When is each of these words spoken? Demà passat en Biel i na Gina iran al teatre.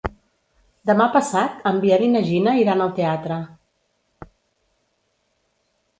Demà 0.89 1.05
passat 1.15 1.59
en 1.71 1.77
Biel 1.83 2.05
i 2.07 2.09
na 2.15 2.23
Gina 2.29 2.55
iran 2.63 2.83
al 2.87 2.97
teatre. 3.01 3.41